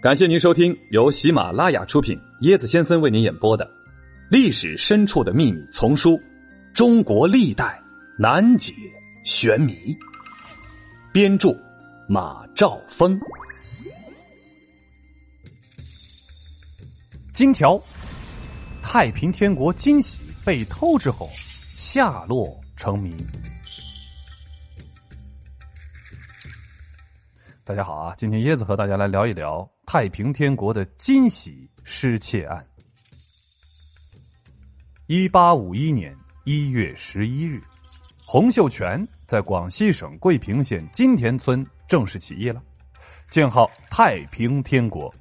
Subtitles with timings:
[0.00, 3.66] 感谢您收听由喜马拉雅出品、椰子先生为您演播的
[4.30, 6.10] 《历史深处的秘密》丛书
[6.72, 7.82] 《中国历代
[8.16, 8.72] 难解
[9.24, 9.72] 玄谜》，
[11.12, 11.48] 编著
[12.08, 13.18] 马兆峰。
[17.32, 17.76] 金条，
[18.80, 21.28] 太平天国金玺被偷之后，
[21.76, 23.12] 下落成谜。
[27.64, 32.62] 大家好啊，今天椰子和大家来聊一聊太平天国的金玺失窃案。
[35.06, 36.14] 一八五一年
[36.44, 37.62] 一月十一日，
[38.26, 42.62] 洪秀全在广西省桂平县金田村正式起义了，
[43.30, 45.12] 建号太平天国。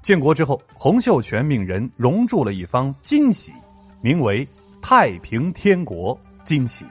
[0.00, 3.52] 建国之后，洪秀全命人熔铸了一方金玺，
[4.00, 4.48] 名为
[4.80, 6.86] 太平天国金玺。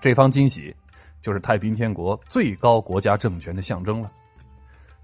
[0.00, 0.72] 这方金玺。
[1.20, 4.10] 就是太平天国最高国家政权的象征了。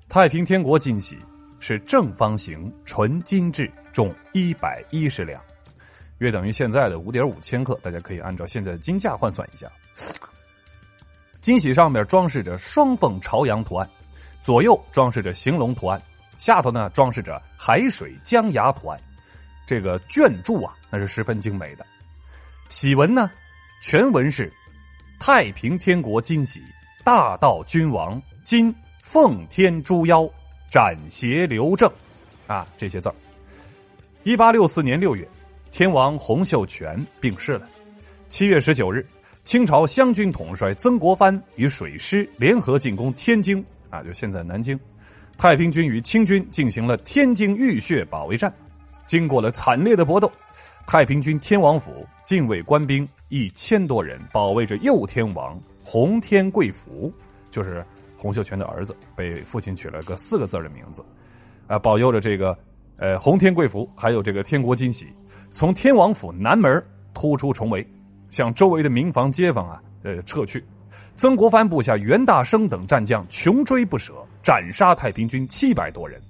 [0.09, 1.19] 太平天国金玺
[1.61, 5.39] 是正方形纯金质，重一百一十两，
[6.17, 7.79] 约等于现在的五点五千克。
[7.83, 9.71] 大家可以按照现在的金价换算一下。
[11.43, 13.87] 金玺上面装饰着双凤朝阳图案，
[14.41, 16.01] 左右装饰着行龙图案，
[16.39, 18.99] 下头呢装饰着海水江崖图案。
[19.67, 21.85] 这个卷柱啊，那是十分精美的。
[22.71, 23.31] 玺文呢，
[23.83, 24.51] 全文是。
[25.21, 26.63] 太平天国金玺，
[27.05, 28.75] 大道君王金
[29.11, 30.29] 奉天诛妖，
[30.71, 31.91] 斩邪留正，
[32.47, 33.15] 啊，这些字儿。
[34.23, 35.27] 一八六四年六月，
[35.71, 37.67] 天王洪秀全病逝了。
[38.29, 39.03] 七月十九日，
[39.45, 44.79] 清朝湘军统帅曾国藩与水师联合进攻天津，啊，就现在南京。
[45.39, 48.53] 太平军与清军进行了天津浴血保卫战，
[49.07, 50.31] 经过了惨烈的搏斗。
[50.87, 57.11] 太平军天王府禁卫官兵一千多人保卫着右天王洪天贵福，
[57.51, 57.83] 就是
[58.19, 61.03] 洪秀全的儿子，被父亲取了个四个字的名字，
[61.69, 62.59] 啊，保佑着这个
[62.97, 65.07] 呃洪天贵福，还有这个天国金玺，
[65.53, 66.85] 从天王府南门
[67.15, 67.87] 突出重围，
[68.29, 70.63] 向周围的民房街坊啊呃撤去。
[71.17, 76.21] 曾国藩部下袁大生等战将穷追不舍，斩杀太平军七百多人。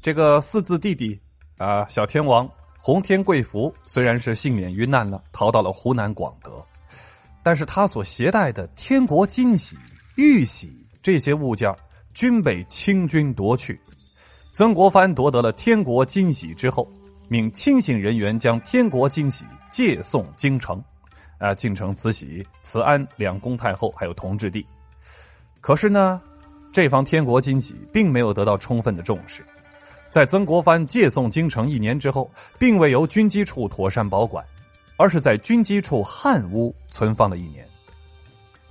[0.00, 1.18] 这个四字弟弟
[1.56, 2.48] 啊，小天王。
[2.80, 6.64] 洪天贵福虽然是幸免于难了，逃到了湖南广德，
[7.42, 9.76] 但是他所携带的天国金玺、
[10.18, 11.72] 玉玺这些物件
[12.12, 13.80] 均被清军夺去。
[14.52, 16.88] 曾国藩夺得了天国金玺之后，
[17.28, 20.82] 命亲信人员将天国金玺借送京城，
[21.38, 24.66] 啊，京城慈禧、慈安两宫太后还有同治帝。
[25.60, 26.20] 可是呢，
[26.72, 29.44] 这方天国金玺并没有得到充分的重视。
[30.10, 32.28] 在曾国藩借送京城一年之后，
[32.58, 34.44] 并未由军机处妥善保管，
[34.96, 37.64] 而是在军机处汉屋存放了一年。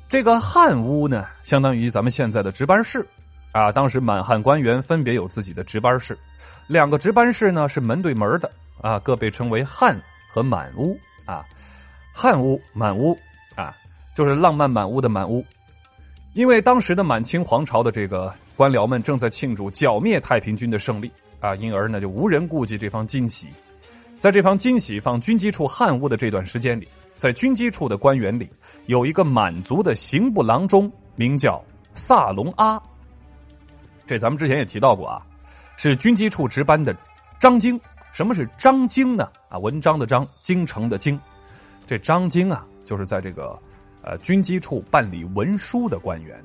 [0.09, 3.05] 这个汉屋呢，相当于咱们现在的值班室，
[3.51, 6.17] 啊，当时满汉官员分别有自己的值班室，
[6.67, 8.49] 两个值班室呢是门对门的，
[8.81, 11.43] 啊，各被称为汉和满屋，啊，
[12.13, 13.17] 汉屋、满屋，
[13.55, 13.75] 啊，
[14.15, 15.45] 就是浪漫满屋的满屋，
[16.33, 21.11] 因为当时的满清皇朝的这个官僚们正在庆祝剿灭太平军的胜利。
[21.39, 23.47] 啊，因而呢就无人顾及这方金玺，
[24.17, 26.87] 在这方金玺放军机处汉屋的这段时间里，
[27.17, 28.49] 在军机处的官员里，
[28.85, 31.61] 有一个满族的刑部郎中，名叫
[31.93, 32.81] 萨隆阿。
[34.05, 35.21] 这咱们之前也提到过啊，
[35.75, 36.95] 是军机处值班的
[37.39, 37.79] 张京。
[38.13, 39.29] 什么是张京呢？
[39.49, 41.19] 啊，文章的章，京城的京。
[41.85, 43.59] 这张京啊，就是在这个
[44.01, 46.43] 呃军机处办理文书的官员，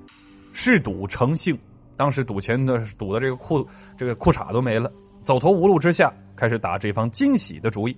[0.53, 1.59] 嗜赌成性。
[1.97, 3.67] 当时赌钱的赌的这个裤
[3.97, 4.91] 这个裤衩都没了，
[5.21, 7.97] 走投无路之下，开始打这方惊喜的主意，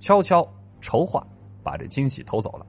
[0.00, 0.46] 悄悄
[0.80, 1.24] 筹划
[1.64, 2.66] 把这金玺偷走了。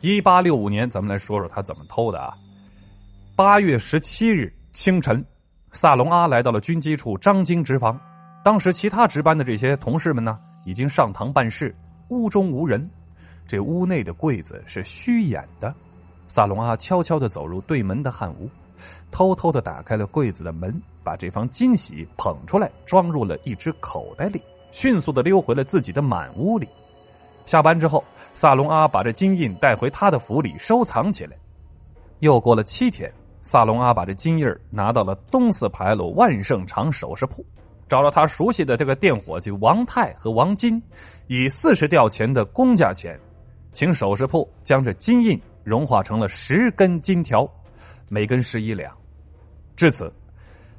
[0.00, 2.32] 一八六五年，咱们来说说他怎么偷的啊？
[3.36, 5.22] 八月十七日清晨，
[5.72, 8.00] 萨隆阿来到了军机处张京值房，
[8.42, 11.74] 当时其他值班的这些同事们呢，已经上堂办事，
[12.08, 12.88] 屋中无人，
[13.46, 15.74] 这屋内的柜子是虚掩的。
[16.28, 18.48] 萨隆阿悄悄的走入对门的汉屋。
[19.10, 20.74] 偷偷的打开了柜子的门，
[21.04, 24.40] 把这方金玺捧出来，装入了一只口袋里，
[24.72, 26.66] 迅速的溜回了自己的满屋里。
[27.46, 28.04] 下班之后，
[28.34, 31.36] 萨隆阿把这金印带回他的府里收藏起来。
[32.20, 37.44] 又过了七天，萨隆阿把这金印拿到了东四牌楼万盛长首饰铺，
[37.88, 40.80] 找了他熟悉的这个店伙计王泰和王金，
[41.26, 43.18] 以四十吊钱的公价钱，
[43.72, 47.48] 请首饰铺将这金印融化成了十根金条。
[48.08, 48.92] 每根十一两，
[49.76, 50.12] 至此，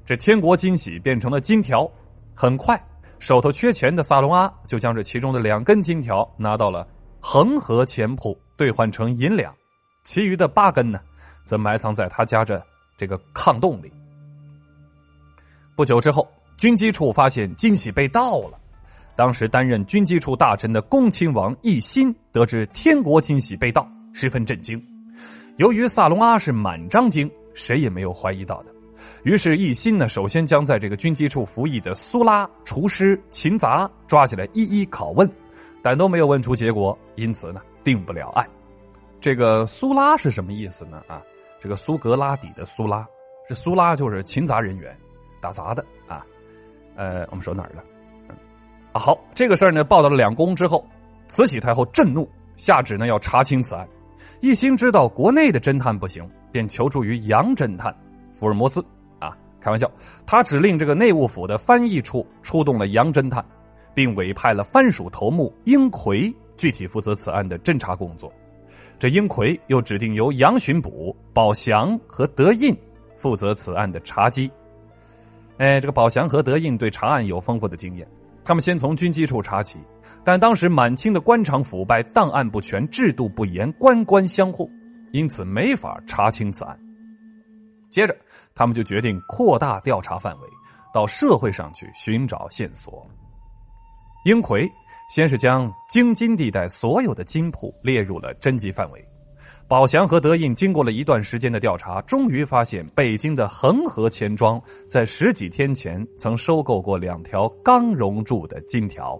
[0.06, 1.90] 这天国金玺变成了金条。
[2.34, 2.82] 很快，
[3.22, 6.88] 手头缺钱的萨隆阿就将这其中的两根金条拿到了
[7.20, 9.54] 恒河钱铺兑换成银两，
[10.04, 11.00] 其余的八根呢，
[11.46, 12.60] 则埋藏在他家这
[12.98, 13.94] 这个炕洞里。
[15.76, 16.28] 不久之后，
[16.58, 18.58] 军机处发现金玺被盗了。
[19.16, 24.84] 当时担任军机处大臣的恭亲王奕欣得知天国金玺被盗，十分震惊。
[25.58, 28.74] 由于萨隆阿是满章经，谁也没有怀疑到的。
[29.24, 35.30] 于是一心呢，首先将在这个军机处服役的苏拉、厨师、勤杂抓起来一一拷问，
[35.82, 38.48] 但都没有问出结果，因此呢，定不了案。
[39.20, 41.04] 这个苏拉是什么意思呢？
[41.08, 41.22] 啊，
[41.60, 43.06] 这个苏格拉底的苏拉，
[43.48, 44.98] 这苏拉就是勤杂人员，
[45.40, 46.26] 打杂的啊。
[46.96, 47.84] 呃，我们说哪儿了？
[48.94, 50.84] 啊，好，这个事儿呢报到了两宫之后，
[51.28, 52.28] 慈禧太后震怒，
[52.58, 53.88] 下旨呢要查清此案。
[54.40, 57.96] 一心知道国内的侦探不行，便求助于洋侦探
[58.40, 58.84] 福尔摩斯。
[59.62, 59.90] 开玩笑，
[60.26, 63.46] 他指令这个内务府的翻译处出动了洋侦探，
[63.94, 68.34] 并委派了藩属头目英奎具体负责此案的侦查工作。
[68.98, 72.76] 这英奎又指定由杨巡捕、宝祥和德印
[73.18, 74.50] 负责此案的查缉。
[75.58, 78.08] 哎，这个宝祥和德印对查案有丰富的经验。
[78.44, 79.78] 他们先从军机处查起，
[80.24, 84.68] 但当时满清的官场腐败、档案不全、制度不严、官官相护，
[85.12, 86.76] 因此没法查清此案。
[87.92, 88.16] 接着，
[88.56, 90.48] 他们就决定扩大调查范围，
[90.94, 93.06] 到社会上去寻找线索。
[94.26, 94.68] 英奎
[95.10, 99.06] 先是将京津地带所有的金铺列入了侦缉范围。
[99.68, 109.20] 宝祥和德印经过了一段时间的调查，终于发现北京的恒河钱庄在十几天前曾收购过两条刚熔铸的金条。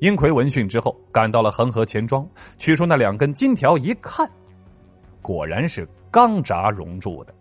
[0.00, 4.30] 英奎闻讯之后，赶到了恒河钱庄，取出那两根金条一看，
[5.20, 7.34] 果然是刚闸熔铸的。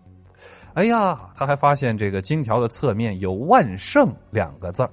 [0.77, 4.87] 哎呀，他还发现这个金条的侧面有“万圣”两个字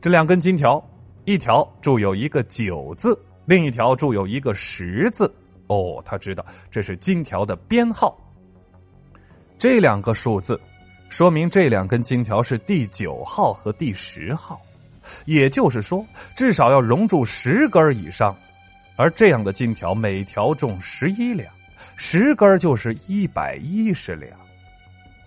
[0.00, 0.82] 这两根金条，
[1.26, 3.14] 一条铸有一个“九”字，
[3.44, 5.30] 另一条铸有一个“十”字。
[5.66, 8.18] 哦，他知道这是金条的编号。
[9.58, 10.58] 这两个数字，
[11.10, 14.58] 说明这两根金条是第九号和第十号，
[15.26, 16.02] 也就是说，
[16.34, 18.34] 至少要熔铸十根以上。
[18.96, 21.52] 而这样的金条，每条重十一两，
[21.94, 24.32] 十根就是一百一十两。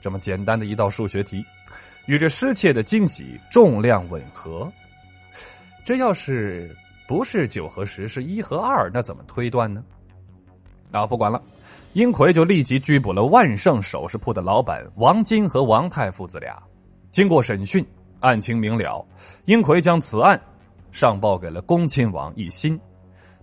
[0.03, 1.45] 这么简单的一道数学题，
[2.07, 4.69] 与这失窃的惊喜重量吻合。
[5.85, 6.75] 这要是
[7.07, 9.81] 不是九和十，是一和二，那怎么推断呢？
[10.91, 11.41] 啊，不管了，
[11.93, 16.61] 英奎就立即拘捕了万盛首饰铺的老板王金和王太父子俩。
[17.09, 17.85] 经过审讯，
[18.19, 19.07] 案情明了，
[19.45, 20.37] 英奎将此案
[20.91, 22.77] 上报给了恭亲王奕欣。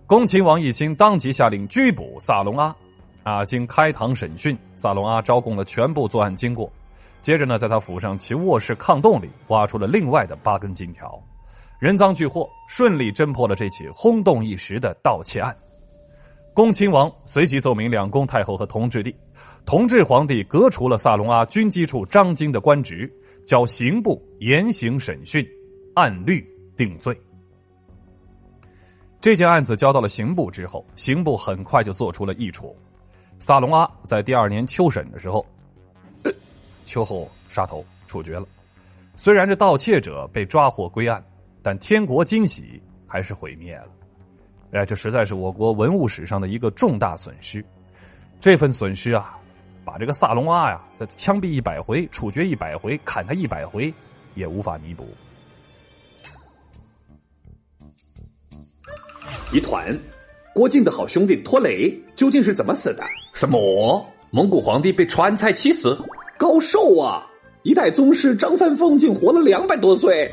[0.05, 2.75] 恭亲王奕欣当即下令拘捕萨隆阿。
[3.23, 6.71] 啊，经开堂审讯，萨隆阿招供了全部作案经过。
[7.21, 11.21] 接着呢，在他府上其卧室炕洞里挖出了另外的八根金条，
[11.79, 15.55] 人赃俱获，顺利侦破了这起轰动一时的盗窃案。
[16.53, 19.15] 恭亲王随即奏明两宫太后和同治帝，
[19.65, 23.07] 同治皇帝革除了萨隆阿军机处张京的官职，
[23.45, 25.47] 交刑部严刑审讯，
[25.93, 26.45] 按律
[26.75, 27.15] 定罪。
[29.21, 32.75] 这件案子交到了刑部之后，刑部很快就做出了议处。
[33.41, 35.43] 萨隆阿在第二年秋审的时候，
[36.85, 38.47] 秋后杀头处决了。
[39.17, 41.21] 虽然这盗窃者被抓获归案，
[41.63, 43.87] 但天国惊喜还是毁灭了。
[44.73, 47.65] 哎，这实在是我国文物史上的一个重大损失。
[48.39, 49.35] 这份损失啊，
[49.83, 50.79] 把这个萨隆阿呀，
[51.09, 53.91] 枪毙一百回，处决一百回，砍他一百回，
[54.35, 55.07] 也无法弥补。
[59.51, 59.97] 一团，
[60.53, 63.03] 郭靖的好兄弟拖雷究竟是怎么死的？
[63.33, 64.05] 什么？
[64.31, 65.97] 蒙古皇帝被川菜气死？
[66.37, 67.25] 高寿啊！
[67.63, 70.29] 一代宗师张三丰竟活了两百多岁。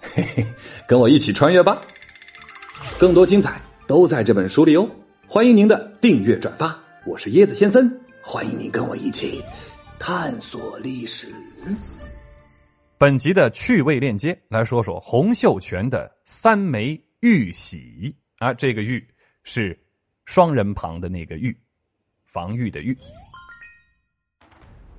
[0.00, 0.44] 嘿嘿，
[0.86, 1.80] 跟我一起穿越吧。
[2.98, 4.86] 更多精彩都在这本书里哦！
[5.26, 7.90] 欢迎您的订阅转发，我是椰子先生，
[8.22, 9.42] 欢迎您跟我一起
[9.98, 11.28] 探索历史。
[12.98, 19.02] 本集的趣味链接来说说洪秀全的三枚玉玺啊，这个玉
[19.42, 19.78] 是
[20.24, 21.56] 双人旁的那个玉，
[22.24, 22.96] 防御的玉。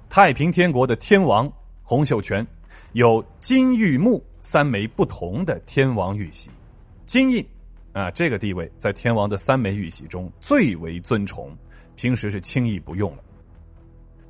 [0.10, 1.52] 太平天国的天王
[1.84, 2.46] 洪秀全
[2.94, 6.50] 有金玉木三枚不同的天王玉玺，
[7.06, 7.46] 金印。
[7.94, 11.54] 啊，这个地位在天王的三枚玉玺中最为尊崇，
[11.98, 13.24] 平时是轻易不用了。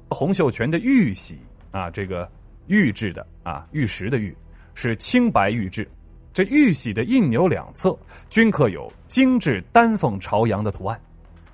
[0.09, 1.37] 洪秀全的玉玺
[1.69, 2.27] 啊，这个
[2.65, 4.35] 玉制的啊，玉石的玉
[4.73, 5.87] 是青白玉质，
[6.33, 7.97] 这玉玺的印钮两侧
[8.29, 10.99] 均刻有精致丹凤朝阳的图案，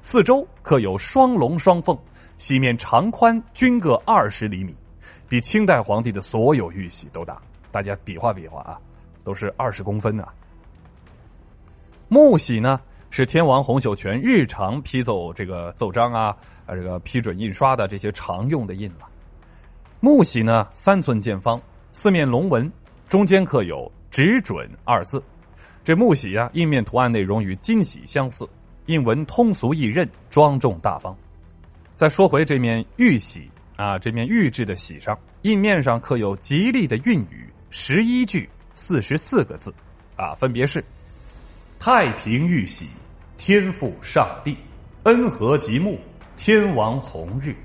[0.02, 1.98] 四周刻有双龙双凤，
[2.38, 4.76] 玺面长宽均各二十厘米，
[5.28, 7.42] 比清代皇帝的所有玉玺都大。
[7.72, 8.80] 大家比划比划啊，
[9.24, 10.28] 都是二十公分呢。
[12.08, 12.80] 木玺呢，
[13.10, 19.08] 是天王洪秀全日常批奏这个奏章啊，啊，这个批准印刷的这些常用的印了。
[20.00, 21.60] 木玺呢，三寸见方，
[21.92, 22.72] 四面龙纹，
[23.10, 25.22] 中间刻有“只准”二字。
[25.84, 28.48] 这木玺啊，印面图案内容与金玺相似，
[28.88, 31.16] 印文通俗易认，庄重大方。
[31.96, 39.74] 再说回这面玉玺啊，这面玉制的玺上，印面上刻有吉利的韵语十一句四十四个字，
[40.16, 40.84] 啊，分别是：
[41.80, 42.88] 太平玉玺，
[43.38, 44.58] 天父上帝，
[45.04, 45.98] 恩和吉木，
[46.36, 47.56] 天王红日，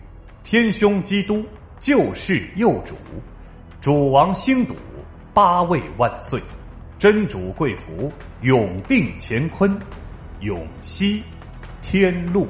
[0.42, 1.44] 天兄基督，
[1.80, 2.94] 救世佑主，
[3.80, 4.74] 主王兴笃，
[5.34, 6.40] 八位万岁。
[6.98, 8.12] 真主贵福，
[8.42, 9.76] 永定乾坤，
[10.40, 11.22] 永息
[11.80, 12.46] 天路。